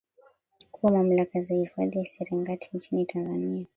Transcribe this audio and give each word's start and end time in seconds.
kuwa 0.71 0.91
mamlaka 0.91 1.41
za 1.41 1.53
hifadhi 1.55 1.97
ya 1.99 2.05
Serengeti 2.05 2.69
nchini 2.73 3.05
Tanzania 3.05 3.65